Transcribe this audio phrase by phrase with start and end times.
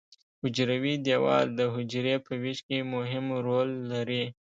[0.41, 4.23] حجروي دیوال د حجرې په ویش کې مهم رول لري.